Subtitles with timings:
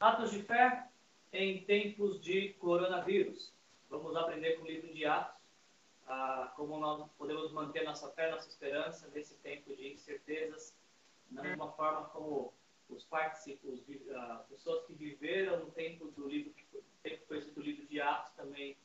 [0.00, 0.88] Atos de fé
[1.30, 3.52] em tempos de coronavírus.
[3.90, 5.38] Vamos aprender com o livro de Atos
[6.06, 10.74] ah, como nós podemos manter nossa fé, nossa esperança nesse tempo de incertezas,
[11.30, 12.50] da mesma forma como
[12.88, 16.64] os participantes, as ah, pessoas que viveram no tempo do livro, que
[17.28, 18.78] foi escrito o livro de Atos também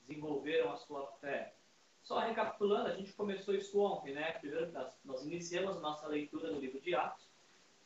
[0.00, 1.54] desenvolveram a sua fé.
[2.02, 4.32] Só recapitulando, a gente começou isso ontem, né?
[4.32, 4.72] Primeiro,
[5.04, 7.28] nós iniciamos a nossa leitura no livro de Atos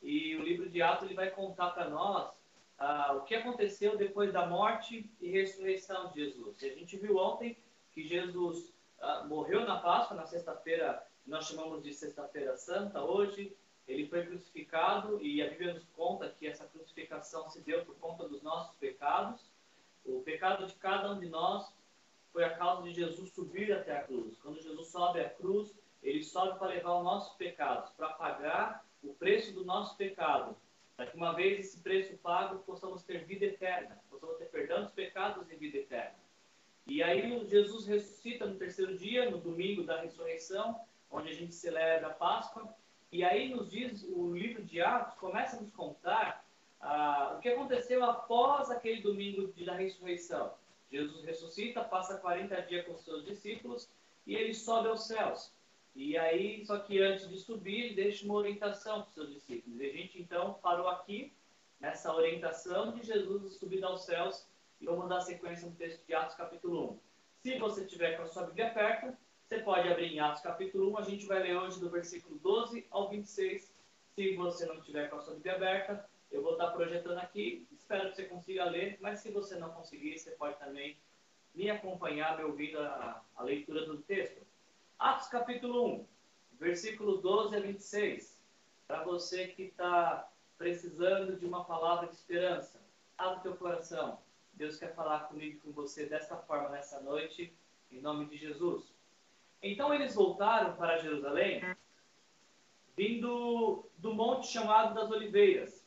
[0.00, 2.37] e o livro de Atos ele vai contar para nós
[2.78, 6.62] ah, o que aconteceu depois da morte e ressurreição de Jesus.
[6.62, 7.56] E a gente viu ontem
[7.92, 13.54] que Jesus ah, morreu na Páscoa, na sexta-feira, nós chamamos de Sexta-feira Santa hoje.
[13.86, 18.28] Ele foi crucificado e a Bíblia nos conta que essa crucificação se deu por conta
[18.28, 19.50] dos nossos pecados.
[20.04, 21.72] O pecado de cada um de nós
[22.32, 24.38] foi a causa de Jesus subir até a cruz.
[24.38, 29.14] Quando Jesus sobe à cruz, ele sobe para levar os nossos pecados, para pagar o
[29.14, 30.56] preço do nosso pecado,
[30.98, 34.90] para que uma vez esse preço pago, possamos ter vida eterna, possamos ter perdão dos
[34.90, 36.16] pecados e vida eterna.
[36.88, 42.08] E aí Jesus ressuscita no terceiro dia, no domingo da ressurreição, onde a gente celebra
[42.08, 42.68] a Páscoa.
[43.12, 46.44] E aí nos diz, o livro de Atos começa a nos contar
[46.80, 50.52] ah, o que aconteceu após aquele domingo da ressurreição.
[50.90, 53.88] Jesus ressuscita, passa 40 dias com seus discípulos
[54.26, 55.52] e ele sobe aos céus.
[55.94, 59.80] E aí, só que antes de subir, ele deixa uma orientação para os seus discípulos.
[59.80, 61.32] E a gente então parou aqui,
[61.80, 64.46] nessa orientação de Jesus subir aos céus,
[64.80, 66.98] e vamos dar sequência no texto de Atos capítulo 1.
[67.42, 70.98] Se você tiver com a sua Bíblia perto, você pode abrir em Atos capítulo 1,
[70.98, 73.74] a gente vai ler hoje do versículo 12 ao 26.
[74.14, 78.10] Se você não tiver com a sua Bíblia aberta, eu vou estar projetando aqui, espero
[78.10, 80.98] que você consiga ler, mas se você não conseguir, você pode também
[81.54, 84.46] me acompanhar, me ouvindo a, a leitura do texto.
[84.98, 86.06] Atos capítulo 1,
[86.58, 88.36] versículo 12 a 26.
[88.88, 92.82] Para você que está precisando de uma palavra de esperança,
[93.16, 94.18] abre teu coração.
[94.54, 97.56] Deus quer falar comigo com você desta forma nessa noite,
[97.92, 98.92] em nome de Jesus.
[99.62, 101.62] Então eles voltaram para Jerusalém,
[102.96, 105.86] vindo do monte chamado das Oliveiras,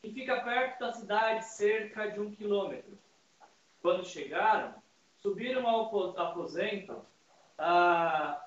[0.00, 2.96] que fica perto da cidade, cerca de um quilômetro.
[3.82, 4.82] Quando chegaram,
[5.18, 7.04] subiram ao aposento
[7.58, 8.45] ah,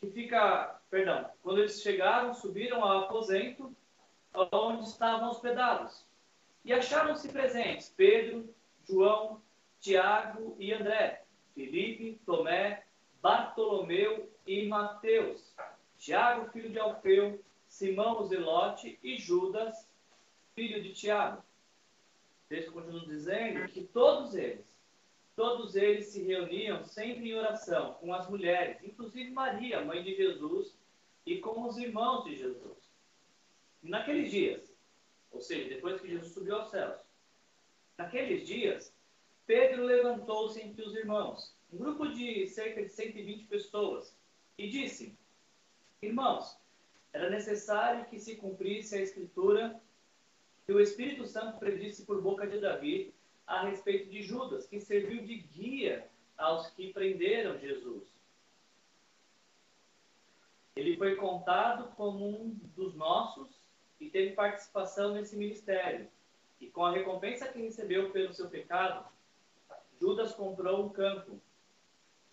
[0.00, 3.74] que fica, perdão, quando eles chegaram, subiram ao aposento
[4.52, 6.06] onde estavam hospedados.
[6.64, 8.54] E acharam-se presentes Pedro,
[8.88, 9.40] João,
[9.80, 12.84] Tiago e André, Felipe, Tomé,
[13.20, 15.54] Bartolomeu e Mateus,
[15.98, 19.88] Tiago, filho de Alfeu, Simão Zelote e Judas,
[20.54, 21.38] filho de Tiago.
[21.38, 24.77] O texto continua dizendo que todos eles,
[25.38, 30.76] todos eles se reuniam sempre em oração com as mulheres, inclusive Maria, mãe de Jesus,
[31.24, 32.76] e com os irmãos de Jesus.
[33.80, 34.74] Naqueles dias,
[35.30, 37.00] ou seja, depois que Jesus subiu aos céus.
[37.96, 38.92] Naqueles dias,
[39.46, 44.12] Pedro levantou-se entre os irmãos, um grupo de cerca de 120 pessoas,
[44.58, 45.16] e disse:
[46.02, 46.58] Irmãos,
[47.12, 49.80] era necessário que se cumprisse a escritura
[50.66, 53.14] que o Espírito Santo predisse por boca de Davi
[53.48, 58.04] a respeito de Judas, que serviu de guia aos que prenderam Jesus.
[60.76, 63.48] Ele foi contado como um dos nossos
[63.98, 66.06] e teve participação nesse ministério.
[66.60, 69.08] E com a recompensa que recebeu pelo seu pecado,
[69.98, 71.40] Judas comprou um campo.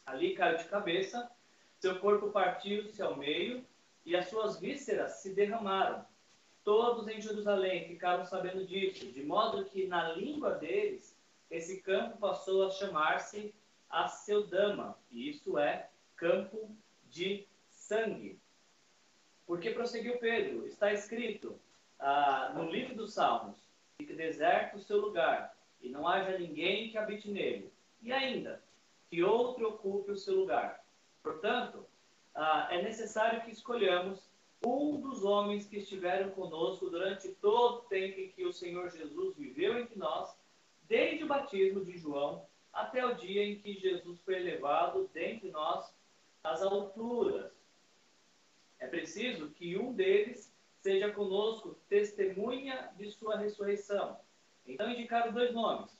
[0.05, 1.31] Ali caiu de cabeça,
[1.79, 3.65] seu corpo partiu-se ao meio
[4.05, 6.05] e as suas vísceras se derramaram.
[6.65, 11.15] Todos em Jerusalém ficaram sabendo disso, de modo que na língua deles
[11.49, 13.53] esse campo passou a chamar-se
[13.87, 18.39] Aceldama, e isso é campo de sangue.
[19.45, 21.55] Porque prosseguiu Pedro, está escrito
[21.99, 23.59] ah, no livro dos Salmos:
[23.99, 27.71] fique deserto o seu lugar, e não haja ninguém que habite nele.
[28.01, 28.59] E ainda,
[29.07, 30.83] que outro ocupe o seu lugar.
[31.21, 31.85] Portanto,
[32.33, 34.33] ah, é necessário que escolhamos
[34.65, 39.35] um dos homens que estiveram conosco durante todo o tempo em que o Senhor Jesus
[39.37, 40.35] viveu entre nós,
[40.83, 45.93] desde o batismo de João até o dia em que Jesus foi elevado dentre nós
[46.43, 47.51] às alturas.
[48.79, 54.19] É preciso que um deles seja conosco testemunha de sua ressurreição.
[54.67, 55.97] Então indicaram dois nomes: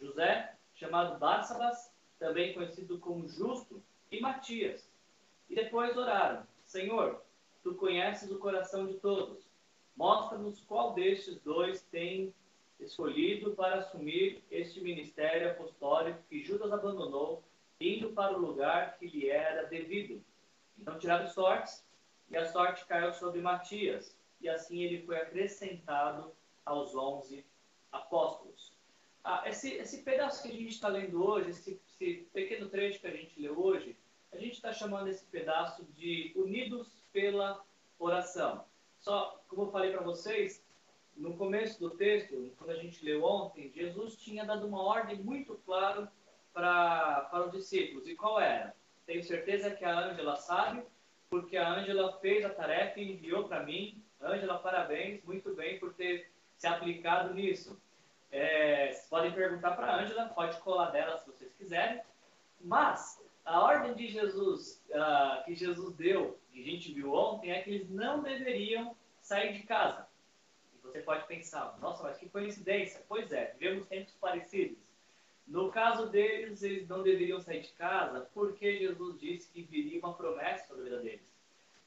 [0.00, 4.88] José, chamado Bársabas, também conhecido como Justo, e Matias.
[5.48, 7.22] E depois oraram: Senhor,
[7.62, 9.46] tu conheces o coração de todos.
[9.96, 12.32] Mostra-nos qual destes dois tem
[12.78, 17.42] escolhido para assumir este ministério apostólico que Judas abandonou,
[17.80, 20.22] indo para o lugar que lhe era devido.
[20.78, 21.84] Então tiraram sortes
[22.30, 26.32] e a sorte caiu sobre Matias, e assim ele foi acrescentado
[26.64, 27.44] aos onze
[27.90, 28.72] apóstolos.
[29.24, 33.06] Ah, esse, esse pedaço que a gente está lendo hoje, esse, esse pequeno trecho que
[33.06, 33.96] a gente lê hoje,
[34.30, 37.60] a gente está chamando esse pedaço de unidos pela
[37.98, 38.64] oração.
[39.00, 40.64] Só, como eu falei para vocês,
[41.16, 45.56] no começo do texto, quando a gente leu ontem, Jesus tinha dado uma ordem muito
[45.66, 46.12] clara
[46.52, 48.06] para, os discípulos.
[48.06, 48.72] E qual era?
[49.04, 50.84] Tenho certeza que a Ângela sabe,
[51.28, 54.00] porque a Ângela fez a tarefa e enviou para mim.
[54.22, 57.76] Ângela, parabéns, muito bem por ter se aplicado nisso.
[58.30, 62.00] É, vocês podem perguntar para a Ângela, pode colar dela se vocês quiserem.
[62.60, 67.62] Mas a ordem de Jesus, uh, que Jesus deu, que a gente viu ontem, é
[67.62, 70.06] que eles não deveriam sair de casa.
[70.74, 73.04] E você pode pensar, nossa, mas que coincidência.
[73.08, 74.78] Pois é, vivemos tempos parecidos.
[75.46, 80.14] No caso deles, eles não deveriam sair de casa porque Jesus disse que viria uma
[80.14, 81.32] promessa sobre a vida deles.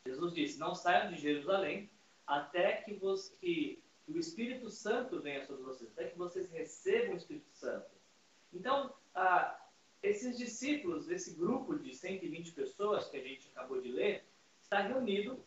[0.06, 1.90] Jesus disse: Não saiam de Jerusalém
[2.26, 3.00] até que,
[3.40, 7.86] que o Espírito Santo venha sobre vocês, até que vocês recebam o Espírito Santo.
[8.52, 9.60] Então, ah,
[10.02, 14.26] esses discípulos, esse grupo de 120 pessoas que a gente acabou de ler,
[14.72, 15.38] está reunido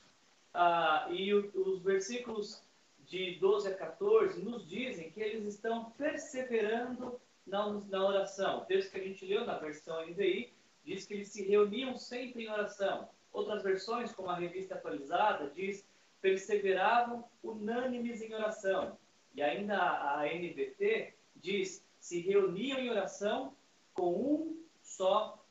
[0.53, 2.63] ah, e o, os versículos
[3.07, 8.61] de 12 a 14 nos dizem que eles estão perseverando na, na oração.
[8.61, 10.53] O texto que a gente leu na versão NVI
[10.85, 13.09] diz que eles se reuniam sempre em oração.
[13.33, 15.87] Outras versões, como a revista atualizada, diz
[16.21, 18.99] perseveravam unânimes em oração.
[19.35, 19.77] E ainda
[20.17, 23.57] a NBT diz se reuniam em oração
[23.95, 25.43] com um só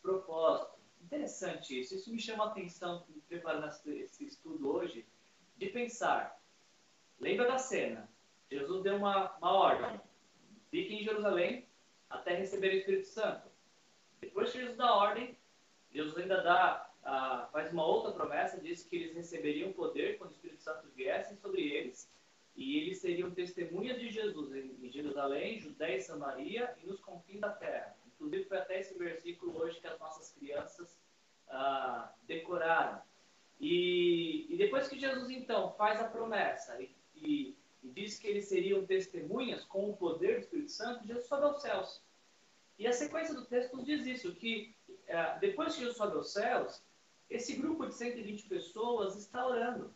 [0.00, 0.77] propósito.
[1.08, 1.94] Interessante isso.
[1.94, 5.06] Isso me chama a atenção, preparando esse estudo hoje,
[5.56, 6.38] de pensar.
[7.18, 8.06] Lembra da cena?
[8.50, 9.98] Jesus deu uma, uma ordem.
[10.70, 11.66] Fiquem em Jerusalém
[12.10, 13.48] até receber o Espírito Santo.
[14.20, 15.34] Depois que Jesus dá a ordem,
[15.90, 20.34] Jesus ainda dá, ah, faz uma outra promessa, diz que eles receberiam poder quando o
[20.34, 22.12] Espírito Santo viesse sobre eles
[22.54, 27.50] e eles seriam testemunhas de Jesus em Jerusalém, Judéia e Samaria e nos confins da
[27.50, 27.97] terra.
[28.18, 30.98] Inclusive, foi até esse versículo hoje que as nossas crianças
[31.48, 33.00] ah, decoraram.
[33.60, 38.46] E, e, depois que Jesus, então, faz a promessa e, e, e, diz que eles
[38.46, 42.02] seriam testemunhas com o poder do Espírito Santo, Jesus sobe aos céus.
[42.78, 44.74] E a sequência do texto nos diz isso, que
[45.08, 46.82] ah, depois que Jesus sobe aos céus,
[47.28, 49.92] esse grupo de 120 pessoas está orando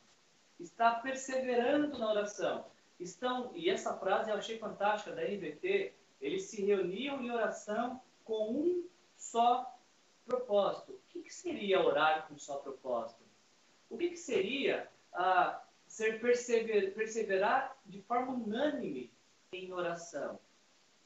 [0.62, 2.66] está perseverando na oração.
[2.98, 8.52] Estão, e essa frase eu achei fantástica da NBT, eles se reuniam em oração com
[8.52, 9.78] um só
[10.24, 10.92] propósito.
[10.92, 13.22] O que, que seria orar com um só propósito?
[13.90, 19.12] O que, que seria ah, ser persever, perseverar de forma unânime
[19.52, 20.38] em oração?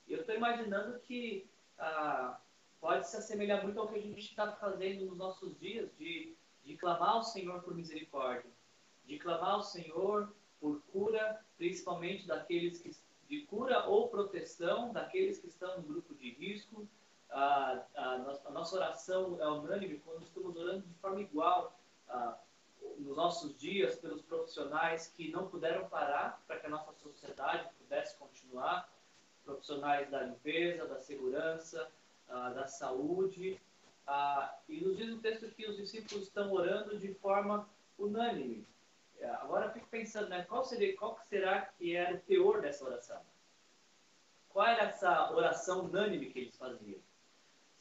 [0.08, 1.48] Eu estou imaginando que
[1.78, 2.38] ah,
[2.80, 6.76] pode se assemelhar muito ao que a gente está fazendo nos nossos dias, de, de
[6.76, 8.50] clamar ao Senhor por misericórdia
[9.06, 12.90] de clamar ao Senhor por cura, principalmente daqueles que
[13.28, 16.86] de cura ou proteção daqueles que estão no grupo de risco.
[17.30, 21.78] A, a, nossa, a nossa oração é unânime quando estamos orando de forma igual
[22.08, 22.38] a,
[22.98, 28.16] nos nossos dias pelos profissionais que não puderam parar para que a nossa sociedade pudesse
[28.16, 28.88] continuar,
[29.44, 31.90] profissionais da limpeza, da segurança,
[32.28, 33.60] da saúde.
[34.68, 37.68] e nos diz o texto que os discípulos estão orando de forma
[37.98, 38.66] unânime.
[39.18, 42.84] É, agora eu fico pensando, né, qual, seria, qual será que era o teor dessa
[42.84, 43.20] oração?
[44.50, 47.00] Qual era essa oração unânime que eles faziam?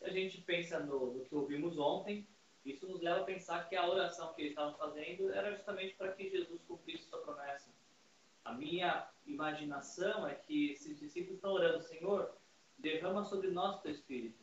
[0.05, 2.27] Se a gente pensa no, no que ouvimos ontem,
[2.63, 6.11] isso nos leva a pensar que a oração que eles estavam fazendo era justamente para
[6.11, 7.71] que Jesus cumprisse sua promessa.
[8.43, 12.37] A minha imaginação é que esses discípulos estão orando, Senhor,
[12.77, 14.37] derrama sobre nós o teu Espírito.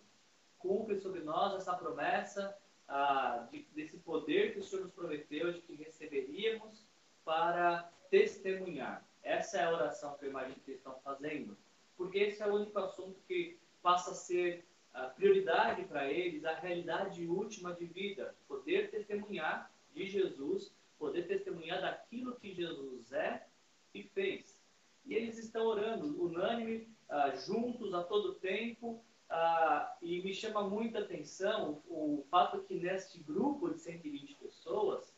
[0.58, 5.60] Cumpre sobre nós essa promessa ah, de, desse poder que o Senhor nos prometeu de
[5.60, 6.84] que receberíamos
[7.24, 9.06] para testemunhar.
[9.22, 11.56] Essa é a oração que eu imagino que eles estão fazendo,
[11.96, 16.54] porque esse é o único assunto que passa a ser a prioridade para eles, a
[16.54, 23.46] realidade última de vida, poder testemunhar de Jesus, poder testemunhar daquilo que Jesus é
[23.94, 24.60] e fez.
[25.04, 31.00] E eles estão orando, unânime, ah, juntos a todo tempo, ah, e me chama muita
[31.00, 35.14] atenção o, fato que neste grupo de 120 pessoas,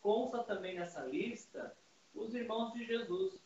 [0.00, 1.74] consta também nessa lista
[2.14, 3.40] os irmãos de Jesus.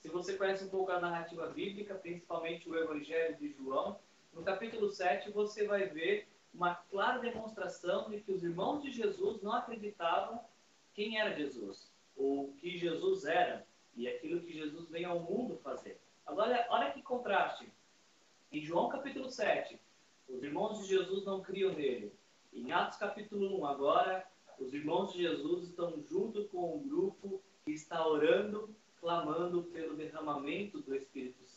[0.00, 3.98] Se você conhece um pouco a narrativa bíblica, principalmente o Evangelho de João,
[4.32, 9.40] no capítulo 7 você vai ver uma clara demonstração de que os irmãos de Jesus
[9.42, 10.44] não acreditavam
[10.94, 15.98] quem era Jesus, ou que Jesus era, e aquilo que Jesus veio ao mundo fazer.
[16.26, 17.70] Agora, olha que contraste.
[18.50, 19.80] Em João capítulo 7,
[20.28, 22.12] os irmãos de Jesus não criam nele.
[22.52, 24.26] Em Atos capítulo 1, agora,
[24.58, 30.80] os irmãos de Jesus estão junto com o grupo que está orando clamando pelo derramamento
[30.80, 31.51] do Espírito Santo.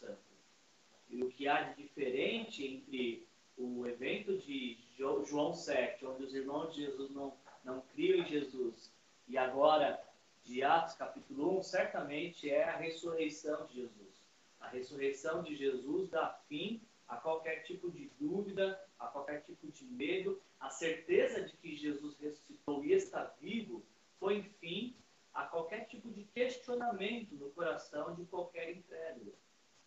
[1.15, 3.25] E o que há de diferente entre
[3.57, 8.91] o evento de João 7, onde os irmãos de Jesus não, não criam em Jesus,
[9.25, 10.03] e agora
[10.43, 14.21] de Atos capítulo 1, certamente é a ressurreição de Jesus.
[14.59, 19.85] A ressurreição de Jesus dá fim a qualquer tipo de dúvida, a qualquer tipo de
[19.85, 20.41] medo.
[20.59, 23.81] A certeza de que Jesus ressuscitou e está vivo
[24.19, 24.93] põe fim
[25.33, 29.33] a qualquer tipo de questionamento no coração de qualquer incrédulo.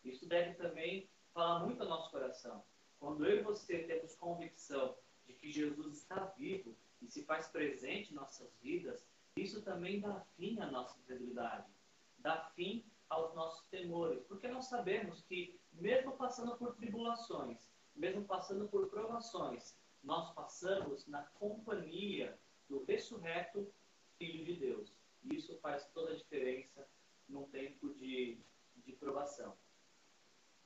[0.04, 1.06] Isso deve também
[1.38, 2.64] falar muito ao nosso coração.
[2.98, 8.10] Quando eu e você temos convicção de que Jesus está vivo e se faz presente
[8.10, 11.70] em nossas vidas, isso também dá fim à nossa incredulidade,
[12.18, 18.66] dá fim aos nossos temores, porque nós sabemos que, mesmo passando por tribulações, mesmo passando
[18.66, 22.36] por provações, nós passamos na companhia
[22.68, 23.72] do ressurreto
[24.18, 24.92] Filho de Deus.
[25.22, 26.84] E isso faz toda a diferença
[27.28, 28.40] num tempo de,
[28.84, 29.56] de provação.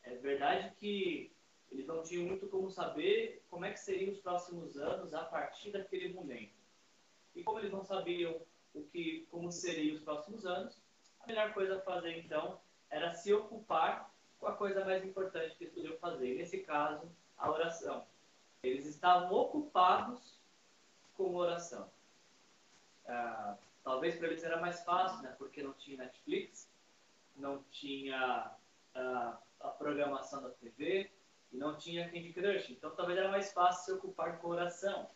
[0.03, 1.33] É verdade que
[1.71, 5.71] eles não tinham muito como saber como é que seriam os próximos anos a partir
[5.71, 6.55] daquele momento.
[7.35, 8.41] E como eles não sabiam
[8.75, 10.79] o que, como seriam os próximos anos,
[11.21, 15.65] a melhor coisa a fazer então era se ocupar com a coisa mais importante que
[15.65, 16.35] eles podiam fazer.
[16.35, 18.05] Nesse caso, a oração.
[18.63, 20.39] Eles estavam ocupados
[21.15, 21.91] com oração.
[23.07, 25.35] Ah, talvez para eles era mais fácil, né?
[25.39, 26.69] Porque não tinha Netflix,
[27.37, 28.53] não tinha
[28.95, 31.11] ah, a programação da TV
[31.53, 32.71] e não tinha Candy Crush.
[32.71, 35.09] Então talvez era mais fácil se ocupar com oração.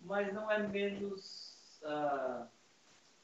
[0.00, 1.80] Mas não é menos.
[1.84, 2.46] Ah,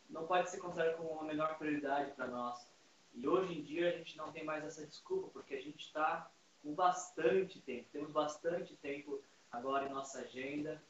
[0.09, 2.69] não pode ser considerado como uma menor prioridade para nós.
[3.15, 6.31] E hoje em dia a gente não tem mais essa desculpa, porque a gente está
[6.63, 10.83] com bastante tempo, temos bastante tempo agora em nossa agenda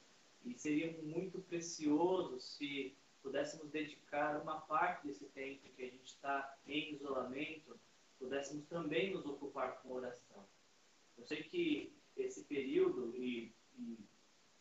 [0.45, 6.57] e seria muito precioso se pudéssemos dedicar uma parte desse tempo que a gente está
[6.67, 7.79] em isolamento,
[8.25, 10.45] pudéssemos também nos ocupar com oração.
[11.17, 13.99] Eu sei que esse período, e, e,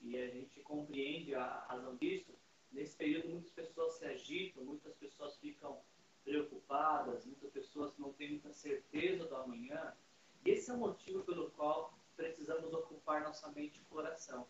[0.02, 2.34] e a gente compreende a razão disso,
[2.74, 5.80] Nesse período, muitas pessoas se agitam, muitas pessoas ficam
[6.24, 9.94] preocupadas, muitas pessoas não têm muita certeza do amanhã.
[10.44, 14.48] Esse é o motivo pelo qual precisamos ocupar nossa mente e coração.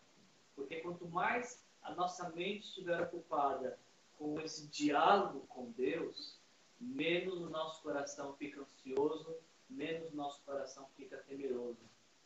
[0.56, 3.78] Porque quanto mais a nossa mente estiver ocupada
[4.16, 6.33] com esse diálogo com Deus,
[6.80, 9.36] menos o nosso coração fica ansioso,
[9.68, 11.82] menos o nosso coração fica temeroso.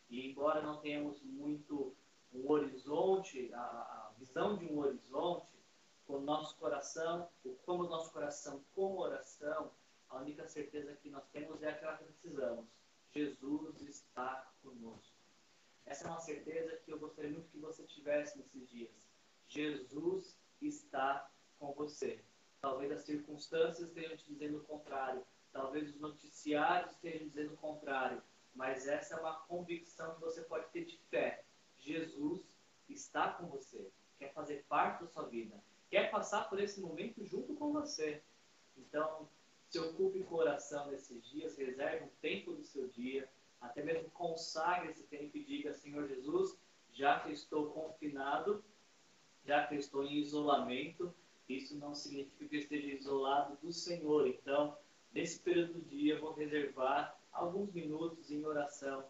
[0.09, 1.95] E embora não tenhamos muito
[2.33, 5.47] um horizonte, a, a visão de um horizonte,
[6.05, 9.71] com o nosso coração, ocupamos o nosso coração com oração,
[10.09, 12.65] a única certeza que nós temos é aquela que precisamos.
[13.11, 15.13] Jesus está conosco.
[15.85, 18.91] Essa é uma certeza que eu gostaria muito que você tivesse nesses dias.
[19.47, 21.29] Jesus está
[21.59, 22.23] com você.
[22.61, 25.25] Talvez as circunstâncias estejam te dizendo o contrário.
[25.51, 28.21] Talvez os noticiários estejam dizendo o contrário.
[28.53, 31.43] Mas essa é uma convicção que você pode ter de fé.
[31.77, 32.41] Jesus
[32.89, 33.89] está com você.
[34.17, 35.55] Quer fazer parte da sua vida
[35.89, 38.21] quer passar por esse momento junto com você.
[38.77, 39.27] Então,
[39.69, 44.91] se ocupe com oração nesses dias, reserve um tempo do seu dia, até mesmo consagre
[44.91, 46.57] esse tempo e diga, Senhor Jesus,
[46.91, 48.63] já que estou confinado,
[49.43, 51.13] já que estou em isolamento,
[51.49, 54.27] isso não significa que eu esteja isolado do Senhor.
[54.27, 54.77] Então,
[55.11, 59.05] nesse período do dia, eu vou reservar alguns minutos em oração.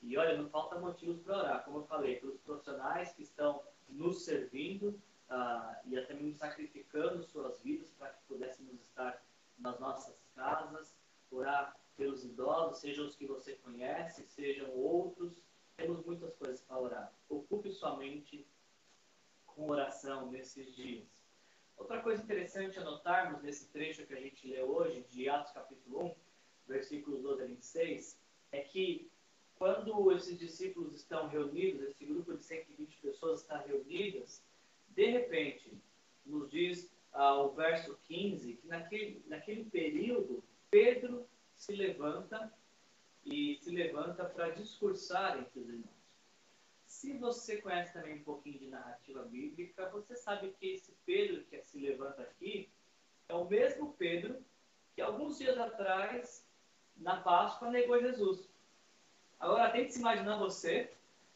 [0.00, 3.62] E olha, não falta motivos para orar, como eu falei, para os profissionais que estão
[3.88, 4.88] nos servindo,
[5.28, 9.22] uh, e até mesmo sacrificando suas vidas para que pudéssemos estar
[9.58, 10.94] nas nossas casas,
[11.30, 15.42] orar pelos idosos, sejam os que você conhece, sejam outros.
[15.76, 17.12] Temos muitas coisas para orar.
[17.28, 18.46] Ocupe sua mente
[19.46, 21.19] com oração nesses dias.
[21.80, 26.08] Outra coisa interessante a notarmos nesse trecho que a gente lê hoje, de Atos capítulo
[26.08, 26.14] 1,
[26.68, 28.20] versículos 12 a 26,
[28.52, 29.10] é que
[29.56, 34.44] quando esses discípulos estão reunidos, esse grupo de 120 pessoas está reunidas,
[34.88, 35.72] de repente,
[36.24, 42.52] nos diz ah, o verso 15 que naquele, naquele período Pedro se levanta
[43.24, 45.99] e se levanta para discursar entre os irmãos.
[47.00, 51.58] Se você conhece também um pouquinho de narrativa bíblica, você sabe que esse Pedro que
[51.62, 52.68] se levanta aqui
[53.26, 54.36] é o mesmo Pedro
[54.94, 56.46] que alguns dias atrás,
[56.98, 58.46] na Páscoa, negou Jesus.
[59.38, 60.92] Agora, tente se imaginar você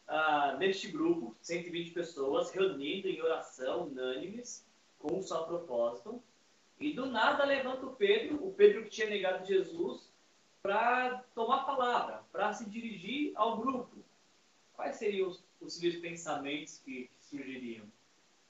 [0.07, 4.63] ah, neste grupo, 120 pessoas, reunindo em oração, unânimes,
[4.99, 6.21] com um só propósito.
[6.79, 10.13] E do nada levanta o Pedro, o Pedro que tinha negado Jesus,
[10.61, 14.05] para tomar palavra, para se dirigir ao grupo.
[14.75, 17.85] Quais seriam os possíveis pensamentos que, surgiriam?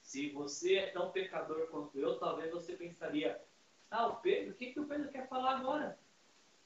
[0.02, 3.42] Se você é tão pecador quanto eu, talvez você pensaria:
[3.90, 5.98] Ah, o Pedro, o que, que o Pedro quer falar agora?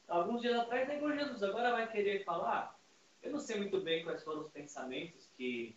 [0.08, 2.76] alguns dias atrás negou Jesus, agora vai querer falar?
[3.22, 5.76] Eu não sei muito bem quais foram os pensamentos que,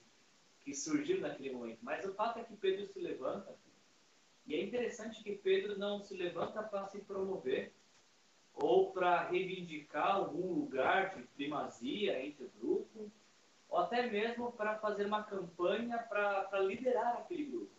[0.65, 3.55] que surgiram naquele momento, mas o fato é que Pedro se levanta,
[4.47, 7.71] e é interessante que Pedro não se levanta para se promover,
[8.55, 13.11] ou para reivindicar algum lugar de primazia entre o grupo,
[13.73, 17.71] ou até mesmo para fazer uma campanha para liderar aquele grupo.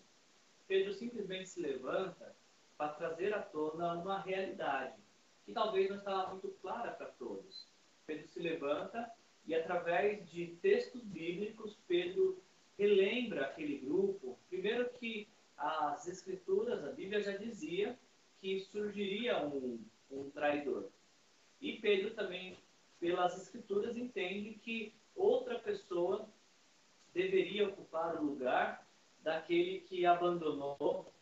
[0.67, 2.35] Pedro simplesmente se levanta
[2.77, 4.97] para trazer à tona uma realidade
[5.47, 7.69] que talvez não estava muito clara para todos.
[8.09, 9.09] Pedro se levanta
[9.47, 12.43] e, através de textos bíblicos, Pedro
[12.77, 14.37] relembra aquele grupo.
[14.49, 17.97] Primeiro, que as Escrituras, a Bíblia já dizia
[18.41, 19.79] que surgiria um,
[20.11, 20.89] um traidor.
[21.61, 22.57] E Pedro também,
[22.99, 26.29] pelas Escrituras, entende que outra pessoa
[27.13, 28.87] deveria ocupar o lugar
[29.23, 31.13] daquele que abandonou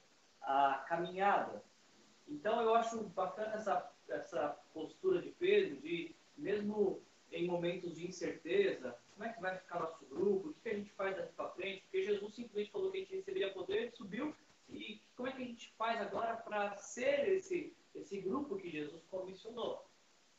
[0.40, 1.62] a caminhada.
[2.26, 8.96] Então eu acho bacana essa, essa postura de Pedro, de mesmo em momentos de incerteza,
[9.14, 11.82] como é que vai ficar nosso grupo, o que a gente faz daqui para frente,
[11.82, 14.34] porque Jesus simplesmente falou que a gente receberia poder, subiu,
[14.68, 19.02] e como é que a gente faz agora para ser esse, esse grupo que Jesus
[19.10, 19.86] comissionou?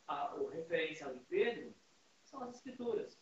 [0.08, 1.74] A, o referencial de Pedro
[2.24, 3.18] são as Escrituras.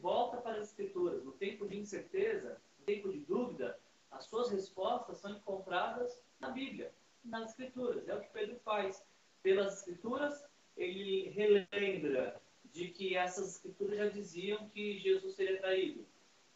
[0.00, 1.24] Volta para as Escrituras.
[1.24, 3.78] No tempo de incerteza, no tempo de dúvida,
[4.10, 6.92] as suas respostas são encontradas na Bíblia,
[7.24, 8.08] nas Escrituras.
[8.08, 9.04] É o que Pedro faz.
[9.42, 10.44] Pelas Escrituras,
[10.76, 12.40] ele relembra
[12.72, 16.04] de que essas Escrituras já diziam que Jesus seria traído.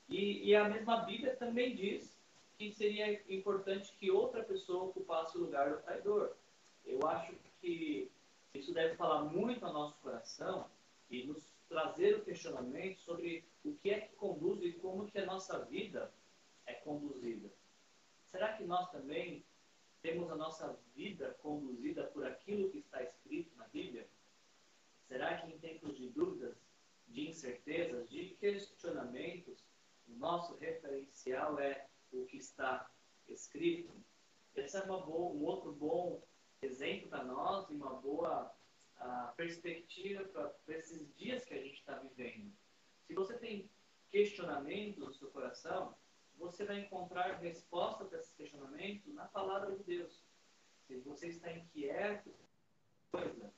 [0.09, 2.17] E, e a mesma Bíblia também diz
[2.59, 6.33] que seria importante que outra pessoa ocupasse o lugar do traidor.
[6.85, 8.11] Eu acho que
[8.55, 10.67] isso deve falar muito ao nosso coração
[11.11, 15.25] e nos trazer o questionamento sobre o que é que conduz e como que a
[15.25, 16.13] nossa vida
[16.67, 17.51] é conduzida.
[18.27, 19.43] Será que nós também
[20.03, 24.07] temos a nossa vida conduzida por aquilo que está escrito na Bíblia?
[25.09, 26.55] Será que em tempos de dúvidas,
[27.09, 29.65] de incertezas, de questionamentos,
[30.07, 32.91] o nosso referencial é o que está
[33.29, 33.91] escrito?
[34.55, 36.23] Esse é boa, um outro bom
[36.61, 38.55] exemplo para nós e uma boa
[39.03, 42.53] a perspectiva para esses dias que a gente está vivendo.
[43.07, 43.71] Se você tem
[44.11, 45.97] questionamentos no seu coração,
[46.37, 50.25] você vai encontrar resposta para esses questionamentos na palavra de Deus.
[50.87, 52.33] Se você está inquieto,
[53.11, 53.53] coisa,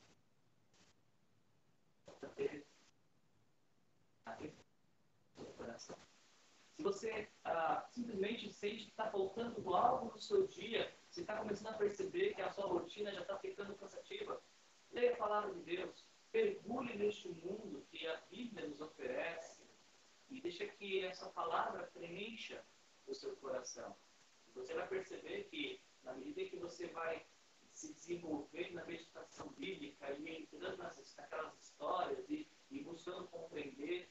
[6.77, 11.75] se você ah, simplesmente sente que está faltando algo no seu dia, você está começando
[11.75, 14.41] a perceber que a sua rotina já está ficando cansativa,
[14.95, 16.07] Leia a palavra de Deus.
[16.33, 19.65] Mergulhe neste mundo que a Bíblia nos oferece
[20.31, 22.65] e deixa que essa palavra preencha
[23.09, 23.97] o seu coração.
[24.55, 27.27] Você vai perceber que, na medida que você vai
[27.73, 34.09] se desenvolver na meditação bíblica e entrando naquelas histórias e, e buscando compreender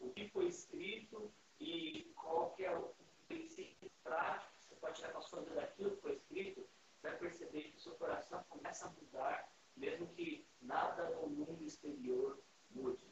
[0.00, 2.92] o que foi escrito e qual que é o
[3.28, 7.08] princípio prático que você pode tirar para a sua vida daquilo que foi escrito, você
[7.08, 12.38] vai perceber que o seu coração começa a mudar mesmo que nada no mundo exterior
[12.70, 13.04] mude.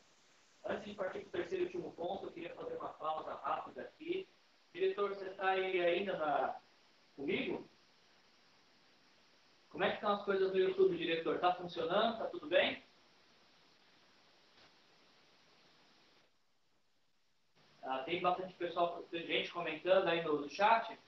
[0.65, 3.83] Antes de partir para o terceiro e último ponto, eu queria fazer uma pausa rápida
[3.83, 4.29] aqui.
[4.73, 6.57] Diretor, você está aí ainda na...
[7.17, 7.69] comigo?
[9.71, 11.37] Como é que estão as coisas no YouTube, diretor?
[11.37, 12.13] Está funcionando?
[12.13, 12.85] Está tudo bem?
[17.83, 20.99] Ah, tem bastante pessoal, gente comentando aí no chat.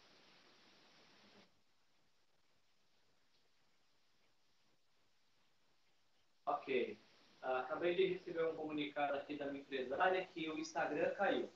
[6.46, 6.98] Ok.
[7.42, 11.50] Ah, acabei de receber um comunicado aqui da minha empresária que o Instagram caiu.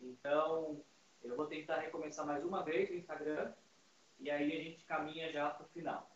[0.00, 0.80] Então,
[1.22, 3.52] eu vou tentar recomeçar mais uma vez o Instagram
[4.20, 6.15] e aí a gente caminha já para o final.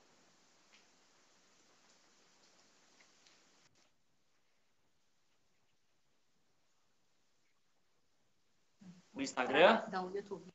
[9.20, 9.86] O Instagram?
[9.92, 10.50] Não, o YouTube.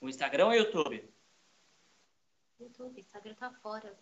[0.00, 1.08] O Instagram ou o YouTube?
[2.58, 3.96] YouTube, Instagram tá fora.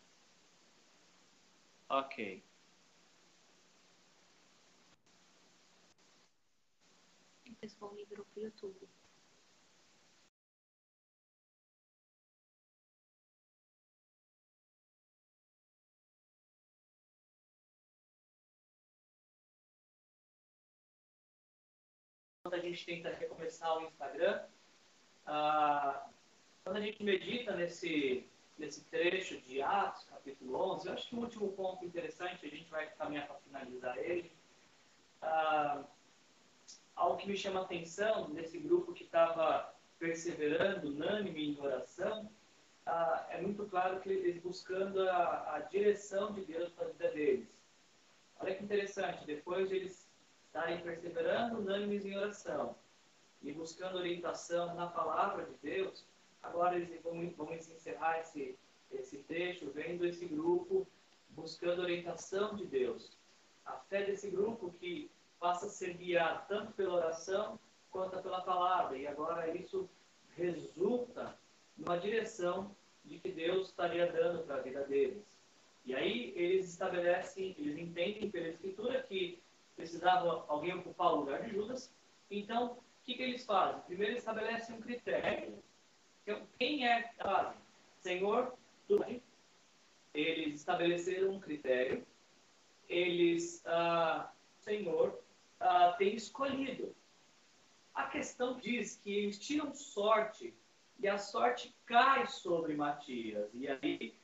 [1.87, 2.42] Ok.
[7.46, 8.88] O pessoal migrou pro YouTube.
[22.51, 24.43] Quando a gente tenta recomeçar o Instagram,
[25.25, 26.05] ah,
[26.65, 31.21] quando a gente medita nesse, nesse trecho de Atos, capítulo 11, eu acho que o
[31.21, 34.33] último ponto interessante, a gente vai caminhar para finalizar ele,
[35.23, 35.85] ah,
[36.97, 42.29] algo que me chama a atenção nesse grupo que estava perseverando, unânime em oração,
[42.85, 47.13] ah, é muito claro que eles buscando a, a direção de Deus para a vida
[47.13, 47.49] deles.
[48.61, 50.10] interessante, depois de eles
[50.51, 52.75] estarem perseverando, unânimes em oração
[53.41, 56.05] e buscando orientação na palavra de Deus,
[56.43, 58.59] agora eles vão, encerrar esse,
[58.91, 60.87] esse trecho vendo esse grupo
[61.31, 63.17] buscando orientação de Deus.
[63.65, 65.09] A fé desse grupo que
[65.39, 67.59] passa a ser guiado tanto pela oração
[67.89, 68.99] quanto pela palavra.
[68.99, 69.89] E agora isso
[70.37, 71.39] resulta
[71.77, 75.25] numa direção de que Deus estaria dando para a vida deles.
[75.85, 79.41] E aí eles estabelecem, eles entendem pela Escritura que
[79.81, 81.93] precisava alguém ocupar o lugar de Judas.
[82.31, 83.81] Então, o que, que eles fazem?
[83.83, 85.62] Primeiro estabelecem um critério.
[86.23, 87.55] Então, quem é a?
[87.99, 88.55] Senhor,
[88.87, 89.05] tu
[90.12, 92.05] eles estabeleceram um critério,
[92.88, 95.23] eles, ah, Senhor,
[95.61, 96.95] ah, tem escolhido.
[97.95, 100.55] A questão diz que eles tiram sorte
[100.99, 103.51] e a sorte cai sobre Matias.
[103.55, 104.14] E aí,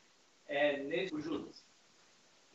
[0.47, 1.65] é nesse Judas.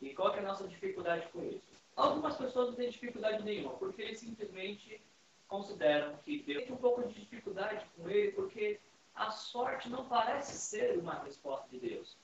[0.00, 1.61] E qual é a nossa dificuldade com isso?
[1.94, 5.00] Algumas pessoas não têm dificuldade nenhuma, porque eles simplesmente
[5.46, 8.80] consideram que Deus tem um pouco de dificuldade com ele, porque
[9.14, 12.16] a sorte não parece ser uma resposta de Deus.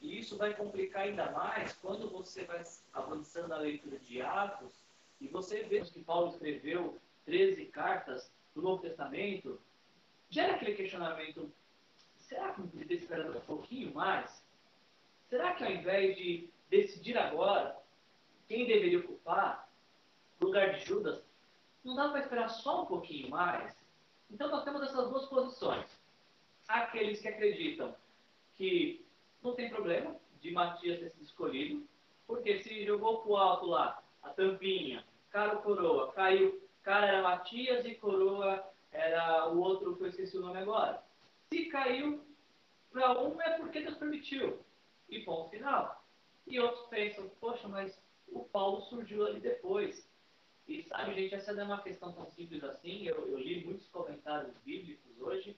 [0.00, 4.72] E isso vai complicar ainda mais quando você vai avançando na leitura de Atos
[5.20, 9.58] e você vê que Paulo escreveu 13 cartas do Novo Testamento,
[10.28, 11.50] gera aquele questionamento:
[12.16, 14.44] será que não podia um pouquinho mais?
[15.28, 17.75] Será que ao invés de decidir agora
[18.48, 19.68] quem deveria ocupar
[20.40, 21.22] o lugar de Judas,
[21.84, 23.74] não dá para esperar só um pouquinho mais?
[24.30, 25.86] Então nós temos essas duas posições.
[26.68, 27.94] Aqueles que acreditam
[28.56, 29.04] que
[29.42, 31.86] não tem problema de Matias ter sido escolhido,
[32.26, 37.84] porque se jogou para o alto lá, a tampinha, cara coroa, caiu, cara era Matias
[37.84, 41.02] e coroa era o outro que eu esqueci o nome agora.
[41.52, 42.24] Se caiu
[42.90, 44.64] para um é porque Deus permitiu.
[45.08, 46.04] E ponto final.
[46.46, 50.08] E outros pensam, poxa, mas o Paulo surgiu ali depois.
[50.66, 53.06] E sabe, gente, essa não é uma questão tão simples assim.
[53.06, 55.56] Eu, eu li muitos comentários bíblicos hoje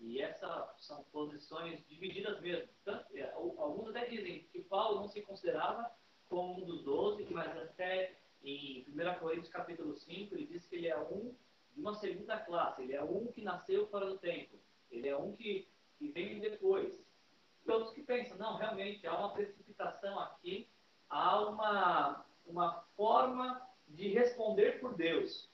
[0.00, 2.68] e essas são posições divididas mesmo.
[2.84, 5.90] Tanto, é, alguns até dizem que Paulo não se considerava
[6.28, 10.88] como um dos doze, mas até em 1 Coríntios capítulo 5 ele diz que ele
[10.88, 11.34] é um
[11.74, 14.56] de uma segunda classe, ele é um que nasceu fora do tempo,
[14.90, 15.68] ele é um que,
[15.98, 16.92] que vem depois.
[17.64, 20.68] E outros que pensam, não, realmente há uma precipitação aqui,
[21.10, 25.48] há uma, uma forma de responder por Deus.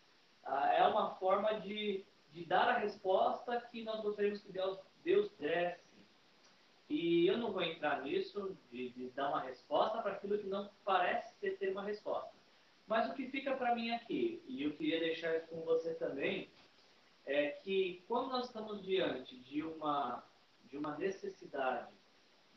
[0.44, 2.04] Ah, é uma forma de
[2.36, 5.80] de dar a resposta que nós gostaríamos que Deus, Deus desse.
[6.86, 10.70] E eu não vou entrar nisso, de, de dar uma resposta para aquilo que não
[10.84, 12.30] parece ter, ter uma resposta.
[12.86, 16.50] Mas o que fica para mim aqui, e eu queria deixar isso com você também,
[17.24, 20.22] é que quando nós estamos diante de uma,
[20.66, 21.90] de uma necessidade,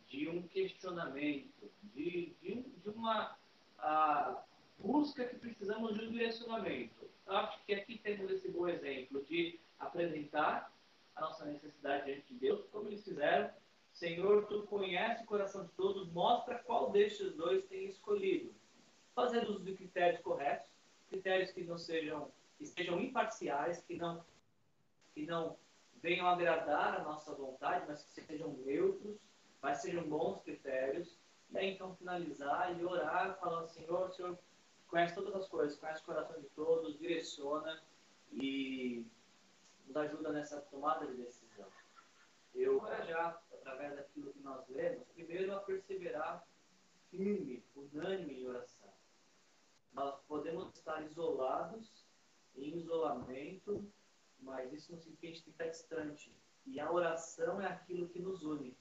[0.10, 3.38] de um questionamento, de, de, um, de uma
[4.78, 10.74] busca que precisamos de um direcionamento, acho que aqui temos esse bom exemplo de apresentar
[11.16, 13.50] a nossa necessidade diante de Deus, como eles fizeram.
[13.94, 18.54] Senhor, tu conhece o coração de todos, mostra qual destes dois tem escolhido.
[19.14, 20.70] Fazendo uso de critérios corretos,
[21.10, 24.24] critérios que não sejam, que sejam imparciais, que não,
[25.14, 25.58] que não
[26.02, 29.18] venham agradar a nossa vontade, mas que sejam neutros,
[29.62, 31.18] mas sejam bons critérios.
[31.52, 34.38] E aí então finalizar e orar, falando, Senhor, o Senhor
[34.88, 37.82] conhece todas as coisas, conhece o coração de todos, direciona
[38.32, 39.06] e
[39.86, 41.68] nos ajuda nessa tomada de decisão.
[42.54, 46.46] Eu encorajar, através daquilo que nós lemos, primeiro a perseverar
[47.10, 48.90] firme, unânime em oração.
[49.94, 52.06] Nós podemos estar isolados,
[52.56, 53.84] em isolamento,
[54.40, 56.34] mas isso não significa que está distante.
[56.66, 58.76] E a oração é aquilo que nos une.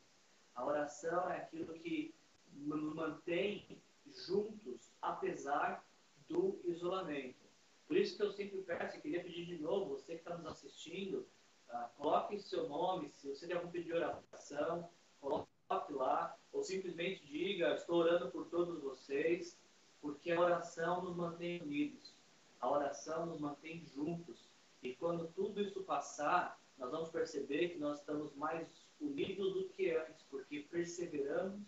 [0.59, 2.13] A oração é aquilo que
[2.51, 3.81] nos mantém
[4.27, 5.87] juntos, apesar
[6.29, 7.47] do isolamento.
[7.87, 10.47] Por isso que eu sempre peço, e queria pedir de novo, você que está nos
[10.47, 11.29] assistindo,
[11.71, 14.91] uh, coloque seu nome, se você tem algum pedido de oração,
[15.21, 19.57] coloque lá, ou simplesmente diga, estou orando por todos vocês,
[20.03, 22.13] porque a oração nos mantém unidos,
[22.61, 24.45] a oração nos mantém juntos.
[24.83, 29.91] E quando tudo isso passar, nós vamos perceber que nós estamos mais unidos do que
[29.95, 31.63] antes, porque perseveramos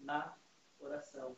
[0.00, 0.36] na
[0.80, 1.36] oração.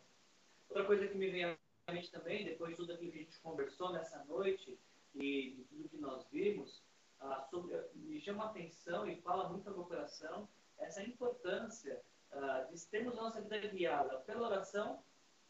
[0.69, 3.41] Outra coisa que me vem a gente também, depois de tudo aquilo que a gente
[3.41, 4.79] conversou nessa noite
[5.15, 6.83] e de tudo que nós vimos,
[7.21, 12.01] ah, sobre, me chama a atenção e fala muito ao meu coração essa importância
[12.33, 15.03] ah, de termos nossa vida guiada pela oração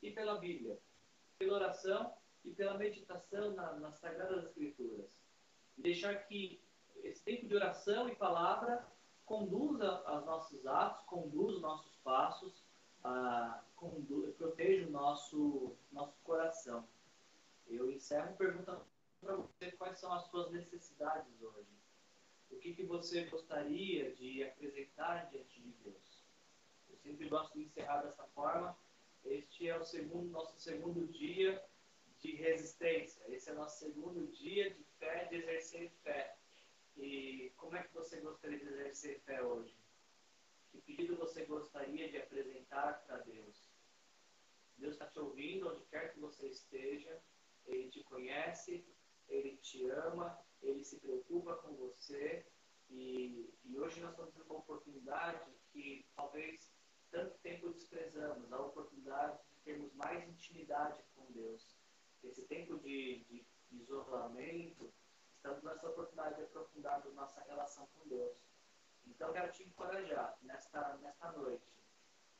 [0.03, 0.79] e pela Bíblia.
[1.39, 2.15] Pela oração
[2.45, 5.07] e pela meditação na, nas Sagradas Escrituras.
[5.77, 6.61] E deixar que
[7.03, 8.87] esse tempo de oração e palavra
[9.29, 12.65] conduza os nossos atos, conduza os nossos passos,
[13.05, 13.63] ah,
[14.39, 16.89] proteja o nosso, nosso coração.
[17.93, 18.85] encerro perguntando
[19.21, 21.69] para você quais são as suas necessidades hoje.
[22.51, 26.25] O que, que você gostaria de apresentar diante de Deus?
[26.89, 28.77] Eu sempre gosto de encerrar dessa forma.
[29.25, 31.63] Este é o segundo, nosso segundo dia
[32.19, 33.23] de resistência.
[33.29, 36.38] Esse é o nosso segundo dia de fé, de exercer fé.
[36.99, 39.77] E como é que você gostaria de exercer fé hoje?
[40.71, 43.71] Que pedido você gostaria de apresentar para Deus?
[44.77, 47.23] Deus está te ouvindo onde quer que você esteja.
[47.67, 48.85] Ele te conhece,
[49.29, 52.45] ele te ama, ele se preocupa com você.
[52.91, 56.73] E, e hoje nós estamos tendo uma oportunidade que talvez
[57.11, 61.77] tanto tempo desprezamos a oportunidade de termos mais intimidade com Deus.
[62.25, 64.93] Esse tempo de, de isolamento,
[65.49, 68.37] estamos nessa oportunidade de aprofundar nossa relação com Deus.
[69.07, 71.65] Então, quero te encorajar nesta, nesta noite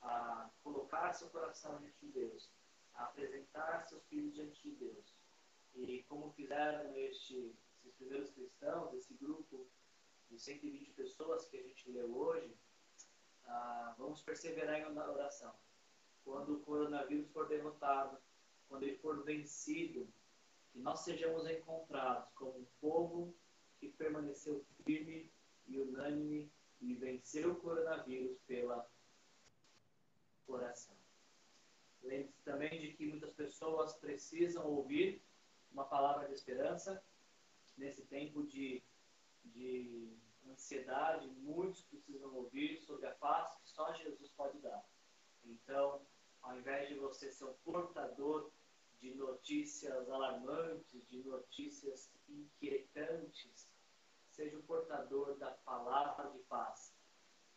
[0.03, 2.51] a colocar seu coração diante de Deus,
[2.95, 5.17] a apresentar seus filhos diante de Deus.
[5.75, 9.67] E como fizeram este, esses primeiros cristãos, esse grupo
[10.29, 12.55] de 120 pessoas que a gente leu hoje,
[13.47, 15.55] ah, vamos perseverar na oração.
[16.25, 18.19] Quando o coronavírus for derrotado,
[18.69, 20.07] quando ele for vencido,
[20.89, 23.35] nós sejamos encontrados como um povo
[23.79, 25.31] que permaneceu firme
[25.67, 28.91] e unânime e venceu o coronavírus pela
[30.47, 30.97] oração.
[32.03, 35.23] Lembre-se também de que muitas pessoas precisam ouvir
[35.71, 37.05] uma palavra de esperança
[37.77, 38.83] nesse tempo de,
[39.45, 40.17] de
[40.49, 41.29] ansiedade.
[41.29, 44.83] Muitos precisam ouvir sobre a paz que só Jesus pode dar.
[45.45, 46.01] Então,
[46.41, 48.51] ao invés de você ser um portador
[49.01, 53.69] de notícias alarmantes, de notícias inquietantes,
[54.31, 56.95] seja o portador da palavra de paz,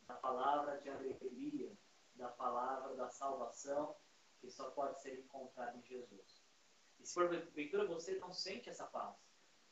[0.07, 1.71] da palavra de alegria,
[2.15, 3.95] da palavra da salvação,
[4.39, 6.41] que só pode ser encontrada em Jesus.
[6.99, 9.15] E se porventura você não sente essa paz,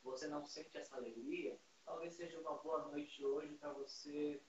[0.02, 4.42] você não sente essa alegria, talvez seja uma boa noite hoje para você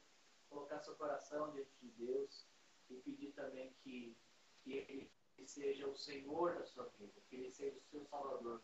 [0.49, 2.45] colocar seu coração diante de Deus
[2.89, 4.15] e pedir também que,
[4.63, 5.12] que Ele
[5.52, 8.62] seja o Senhor da sua vida, que Ele seja o seu Salvador.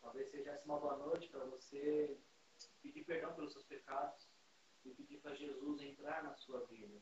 [0.00, 2.18] Talvez seja essa uma boa noite para você
[2.82, 4.28] pedir perdão pelos seus pecados
[4.84, 7.00] e pedir para Jesus entrar na sua vida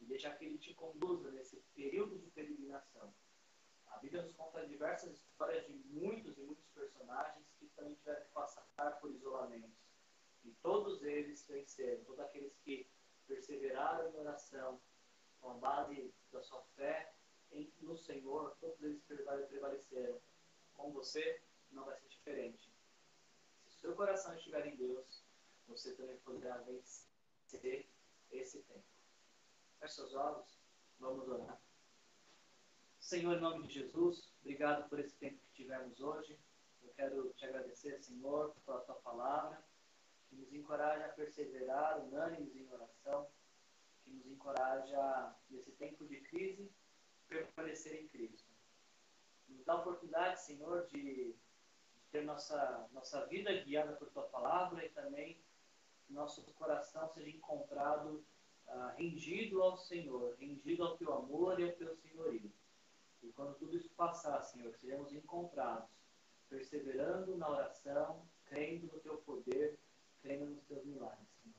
[0.00, 3.14] e deixar que Ele te conduza nesse período de peregrinação.
[3.86, 8.32] A Bíblia nos conta diversas histórias de muitos e muitos personagens que também tiveram que
[8.32, 9.78] passar por isolamentos.
[10.44, 12.88] E todos eles venceram, todos aqueles que
[13.26, 14.80] perseveraram em oração,
[15.40, 17.12] com a base da sua fé
[17.52, 20.20] em, no Senhor, todos eles prevaleceram.
[20.74, 22.70] Com você não vai ser diferente.
[23.68, 25.24] Se o seu coração estiver em Deus,
[25.66, 27.88] você também poderá vencer
[28.30, 28.84] esse tempo.
[29.78, 30.58] Feche seus olhos,
[30.98, 31.60] vamos orar.
[32.98, 36.38] Senhor, em nome de Jesus, obrigado por esse tempo que tivemos hoje.
[36.82, 39.64] Eu quero te agradecer, Senhor, pela tua palavra,
[40.28, 43.28] que nos encoraja a perseverar unânimes em oração,
[44.04, 46.70] que nos encoraja, nesse tempo de crise,
[47.30, 48.50] permanecer em Cristo.
[49.48, 51.36] Nos dá a oportunidade, Senhor, de, de
[52.10, 55.40] ter nossa, nossa vida guiada por Tua palavra e também
[56.06, 58.24] que nosso coração seja encontrado
[58.68, 62.52] ah, rendido ao Senhor, rendido ao Teu amor e ao Teu senhorio.
[63.22, 65.88] E quando tudo isso passar, Senhor, sejamos encontrados,
[66.48, 69.78] perseverando na oração, crendo no Teu poder,
[70.20, 71.54] crendo nos Teus milagres, Senhor.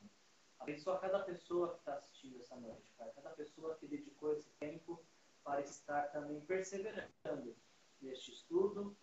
[0.60, 2.84] Abençoa cada pessoa que está assistindo essa noite.
[2.98, 5.04] Cada pessoa que dedicou esse tempo
[5.44, 7.56] para estar também perseverando
[8.02, 8.96] neste estudo,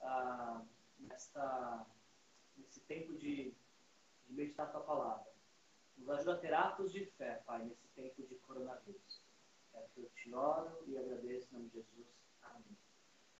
[0.00, 0.64] ah,
[0.98, 1.86] nesta,
[2.56, 3.54] nesse tempo de,
[4.26, 5.32] de meditar a tua palavra.
[5.96, 9.22] Nos ajuda a ter atos de fé, Pai, nesse tempo de coronavírus.
[9.72, 12.06] É que eu te oro e agradeço em nome de Jesus.
[12.42, 12.76] Amém.